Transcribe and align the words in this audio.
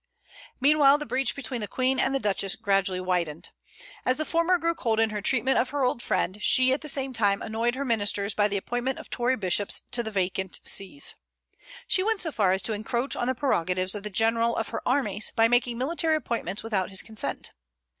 Meanwhile 0.59 0.97
the 0.97 1.05
breach 1.05 1.35
between 1.35 1.61
the 1.61 1.67
Queen 1.67 1.99
and 1.99 2.15
the 2.15 2.19
Duchess 2.19 2.55
gradually 2.55 2.99
widened. 2.99 3.51
And 4.03 4.09
as 4.09 4.17
the 4.17 4.25
former 4.25 4.57
grew 4.57 4.73
cold 4.73 4.99
in 4.99 5.11
her 5.11 5.21
treatment 5.21 5.59
of 5.59 5.69
her 5.69 5.83
old 5.83 6.01
friend, 6.01 6.41
she 6.41 6.73
at 6.73 6.81
the 6.81 6.89
same 6.89 7.13
time 7.13 7.39
annoyed 7.43 7.75
her 7.75 7.85
ministers 7.85 8.33
by 8.33 8.47
the 8.47 8.57
appointment 8.57 8.97
of 8.97 9.11
Tory 9.11 9.37
bishops 9.37 9.83
to 9.91 10.01
the 10.01 10.09
vacant 10.09 10.59
sees. 10.67 11.13
She 11.85 12.01
went 12.01 12.19
so 12.21 12.31
far 12.31 12.51
as 12.51 12.63
to 12.63 12.73
encroach 12.73 13.15
on 13.15 13.27
the 13.27 13.35
prerogatives 13.35 13.93
of 13.93 14.01
the 14.01 14.09
general 14.09 14.55
of 14.55 14.69
her 14.69 14.81
armies, 14.87 15.31
by 15.35 15.47
making 15.47 15.77
military 15.77 16.15
appointments 16.15 16.63
without 16.63 16.89
his 16.89 17.03
consent. 17.03 17.51